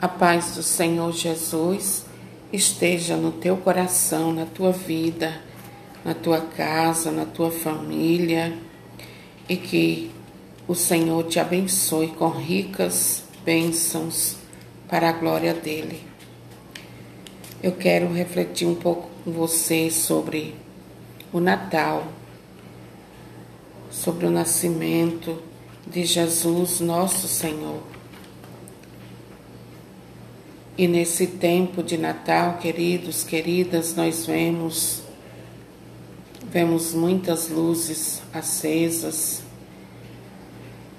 [0.00, 2.04] A paz do Senhor Jesus
[2.52, 5.42] esteja no teu coração, na tua vida,
[6.04, 8.56] na tua casa, na tua família
[9.48, 10.12] e que
[10.68, 14.36] o Senhor te abençoe com ricas bênçãos
[14.88, 16.00] para a glória dele.
[17.60, 20.54] Eu quero refletir um pouco com você sobre
[21.32, 22.06] o Natal,
[23.90, 25.42] sobre o nascimento
[25.84, 27.97] de Jesus, nosso Senhor.
[30.78, 35.02] E nesse tempo de Natal, queridos, queridas, nós vemos
[36.50, 39.42] vemos muitas luzes acesas,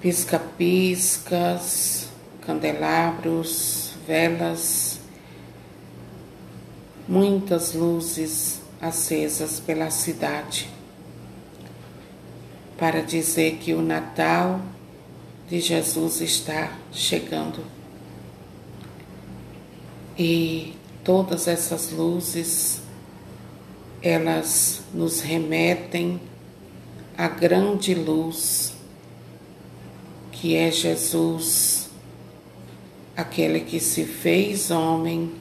[0.02, 2.08] pisca-piscas,
[2.42, 5.00] candelabros, velas,
[7.08, 10.68] muitas luzes acesas pela cidade,
[12.78, 14.60] para dizer que o Natal
[15.48, 17.79] de Jesus está chegando.
[20.22, 22.82] E todas essas luzes,
[24.02, 26.20] elas nos remetem
[27.16, 28.74] à grande luz
[30.30, 31.88] que é Jesus,
[33.16, 35.32] aquele que se fez homem,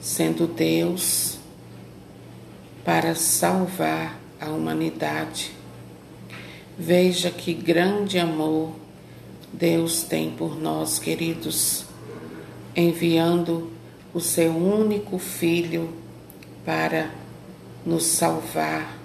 [0.00, 1.36] sendo Deus,
[2.84, 5.50] para salvar a humanidade.
[6.78, 8.76] Veja que grande amor
[9.52, 11.84] Deus tem por nós, queridos,
[12.76, 13.73] enviando
[14.14, 15.92] o seu único filho
[16.64, 17.10] para
[17.84, 18.96] nos salvar,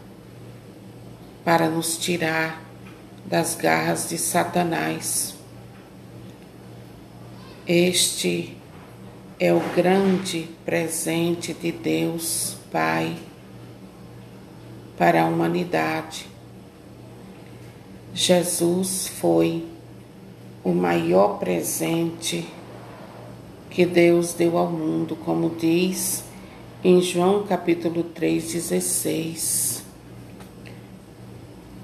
[1.44, 2.62] para nos tirar
[3.26, 5.34] das garras de Satanás.
[7.66, 8.56] Este
[9.40, 13.18] é o grande presente de Deus Pai
[14.96, 16.28] para a humanidade.
[18.14, 19.66] Jesus foi
[20.64, 22.48] o maior presente
[23.70, 26.24] que Deus deu ao mundo, como diz
[26.84, 29.82] em João capítulo 3,16.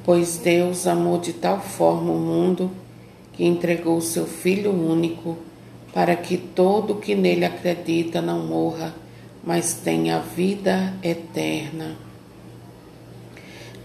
[0.03, 2.72] Pois Deus amou de tal forma o mundo
[3.34, 5.38] que entregou seu Filho único,
[5.94, 8.94] para que todo que nele acredita não morra,
[9.44, 11.96] mas tenha vida eterna.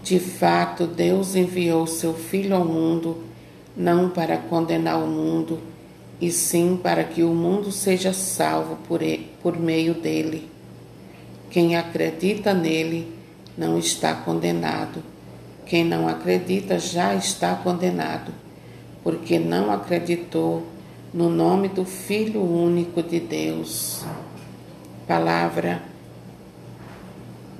[0.01, 3.23] De fato, Deus enviou seu Filho ao mundo,
[3.75, 5.59] não para condenar o mundo,
[6.21, 10.47] e sim para que o mundo seja salvo por, ele, por meio dele.
[11.49, 13.11] Quem acredita nele
[13.57, 15.03] não está condenado.
[15.65, 18.31] Quem não acredita já está condenado,
[19.03, 20.63] porque não acreditou
[21.11, 24.05] no nome do Filho único de Deus.
[25.07, 25.81] Palavra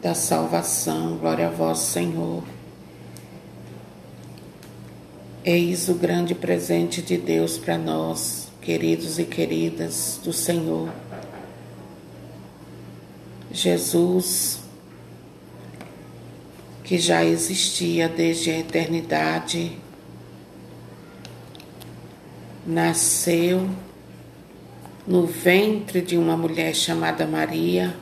[0.01, 2.43] da salvação, glória a vós, Senhor.
[5.43, 10.89] Eis o grande presente de Deus para nós queridos e queridas do Senhor.
[13.51, 14.61] Jesus,
[16.83, 19.77] que já existia desde a eternidade,
[22.66, 23.67] nasceu
[25.07, 27.95] no ventre de uma mulher chamada Maria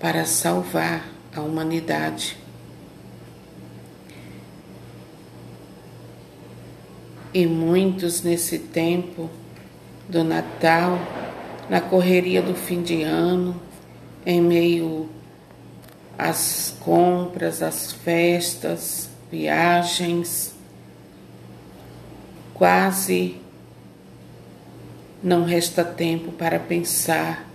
[0.00, 2.47] para salvar a humanidade.
[7.38, 9.30] E muitos nesse tempo
[10.08, 10.98] do Natal,
[11.70, 13.62] na correria do fim de ano,
[14.26, 15.08] em meio
[16.18, 20.52] às compras, às festas, viagens,
[22.54, 23.36] quase
[25.22, 27.48] não resta tempo para pensar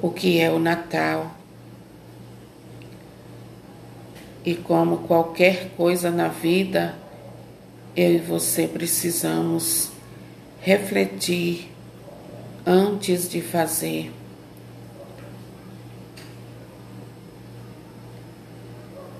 [0.00, 1.30] o que é o Natal.
[4.42, 6.94] E como qualquer coisa na vida,
[7.96, 9.90] eu e você precisamos
[10.60, 11.70] refletir
[12.66, 14.12] antes de fazer.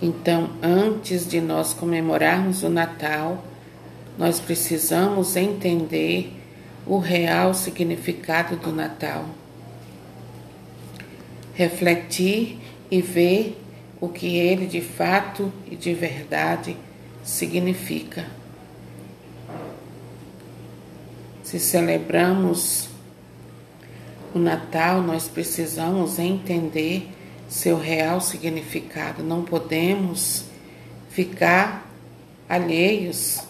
[0.02, 3.42] Então, antes de nós comemorarmos o Natal,
[4.18, 6.34] nós precisamos entender
[6.86, 9.24] o real significado do Natal.
[11.54, 12.58] Refletir
[12.90, 13.58] e ver
[13.98, 16.76] o que ele de fato e de verdade
[17.24, 18.26] significa.
[21.46, 22.88] Se celebramos
[24.34, 27.08] o Natal, nós precisamos entender
[27.48, 29.22] seu real significado.
[29.22, 30.46] Não podemos
[31.08, 31.88] ficar
[32.48, 33.42] alheios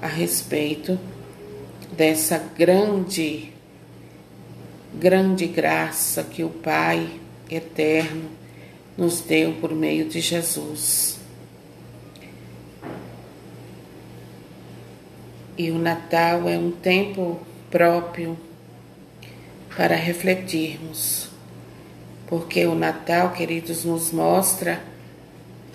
[0.00, 0.96] a respeito
[1.90, 3.52] dessa grande,
[4.94, 7.10] grande graça que o Pai
[7.50, 8.30] eterno
[8.96, 11.17] nos deu por meio de Jesus.
[15.58, 18.38] E o Natal é um tempo próprio
[19.76, 21.28] para refletirmos,
[22.28, 24.80] porque o Natal, queridos, nos mostra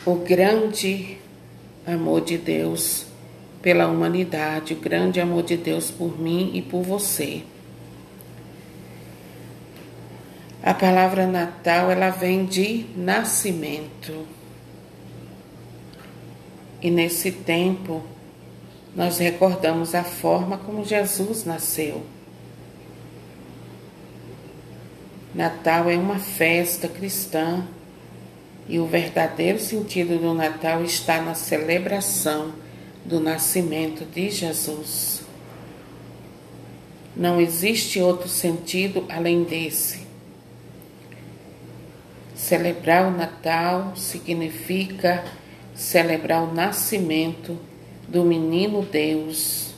[0.05, 1.17] o grande
[1.85, 3.07] amor de Deus
[3.61, 7.43] pela humanidade, o grande amor de Deus por mim e por você.
[10.61, 14.25] A palavra Natal, ela vem de nascimento.
[16.81, 18.12] E nesse tempo,
[18.95, 22.03] nós recordamos a forma como Jesus nasceu.
[25.33, 27.65] Natal é uma festa cristã
[28.67, 32.53] e o verdadeiro sentido do Natal está na celebração
[33.03, 35.23] do nascimento de Jesus.
[37.15, 40.03] Não existe outro sentido além desse.
[42.35, 45.23] Celebrar o Natal significa
[45.73, 47.57] celebrar o nascimento
[48.07, 49.73] do menino Deus,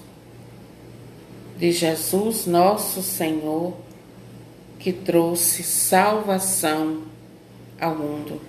[1.57, 3.74] de Jesus nosso Senhor,
[4.80, 7.04] que trouxe salvação
[7.80, 8.42] ao mundo.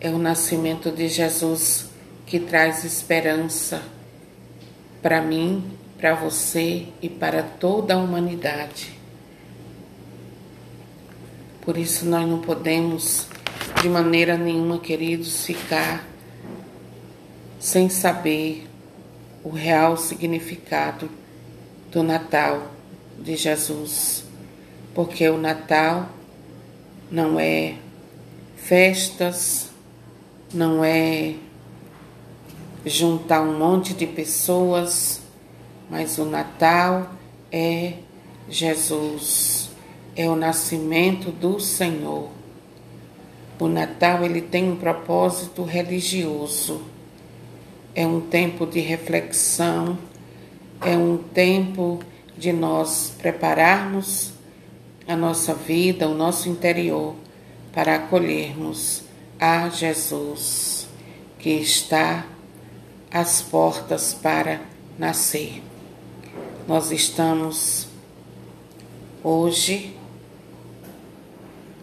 [0.00, 1.90] É o nascimento de Jesus
[2.24, 3.82] que traz esperança
[5.02, 5.64] para mim,
[5.96, 8.96] para você e para toda a humanidade.
[11.62, 13.26] Por isso nós não podemos
[13.82, 16.06] de maneira nenhuma, queridos, ficar
[17.58, 18.68] sem saber
[19.42, 21.10] o real significado
[21.90, 22.70] do Natal
[23.18, 24.24] de Jesus,
[24.94, 26.08] porque o Natal
[27.10, 27.74] não é
[28.56, 29.70] festas,
[30.52, 31.34] não é
[32.84, 35.20] juntar um monte de pessoas,
[35.90, 37.10] mas o Natal
[37.50, 37.94] é
[38.48, 39.70] Jesus,
[40.14, 42.30] é o nascimento do Senhor.
[43.58, 46.82] O Natal ele tem um propósito religioso.
[47.98, 49.98] É um tempo de reflexão,
[50.80, 51.98] é um tempo
[52.36, 54.34] de nós prepararmos
[55.08, 57.16] a nossa vida, o nosso interior
[57.72, 59.02] para acolhermos
[59.36, 60.86] a Jesus
[61.40, 62.24] que está
[63.10, 64.60] às portas para
[64.96, 65.60] nascer.
[66.68, 67.88] Nós estamos
[69.24, 69.96] hoje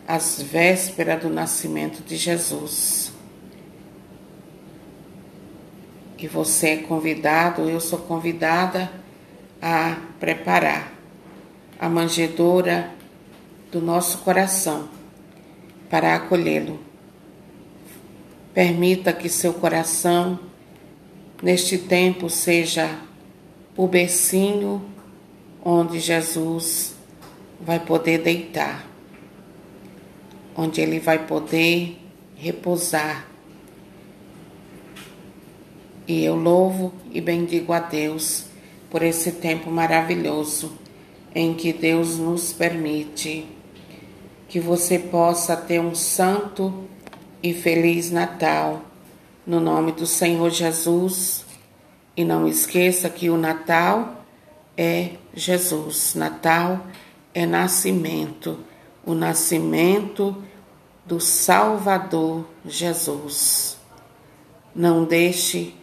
[0.08, 3.05] às vésperas do nascimento de Jesus.
[6.18, 8.92] E você é convidado, eu sou convidada
[9.62, 10.92] a preparar
[11.80, 12.92] a manjedoura
[13.72, 14.90] do nosso coração
[15.90, 16.80] para acolhê-lo.
[18.54, 20.40] Permita que seu coração,
[21.44, 22.98] neste tempo, seja
[23.76, 24.82] o becinho
[25.64, 26.96] onde Jesus
[27.60, 28.96] vai poder deitar
[30.56, 31.98] onde ele vai poder
[32.36, 33.28] repousar.
[36.08, 38.46] E eu louvo e bendigo a Deus
[38.90, 40.78] por esse tempo maravilhoso
[41.34, 43.48] em que Deus nos permite
[44.48, 46.86] que você possa ter um santo
[47.42, 48.82] e feliz Natal
[49.46, 51.46] no nome do Senhor Jesus.
[52.16, 54.24] E não esqueça que o Natal
[54.78, 56.86] é Jesus, Natal
[57.34, 58.58] é nascimento
[59.06, 60.36] o nascimento
[61.06, 63.78] do Salvador Jesus.
[64.74, 65.76] Não deixe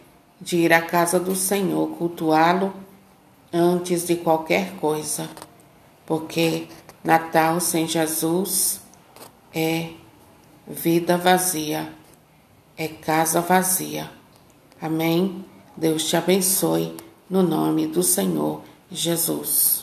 [0.43, 2.73] de ir à casa do Senhor cultuá-lo
[3.51, 5.29] antes de qualquer coisa,
[6.05, 6.67] porque
[7.01, 8.81] Natal sem Jesus
[9.55, 9.91] é
[10.67, 11.93] vida vazia,
[12.75, 14.11] é casa vazia.
[14.81, 15.45] Amém?
[15.77, 16.97] Deus te abençoe
[17.29, 19.82] no nome do Senhor Jesus.